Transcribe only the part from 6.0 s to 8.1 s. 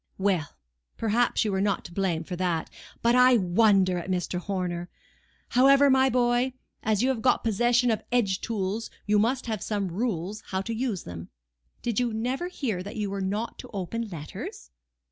boy, as you have got possession of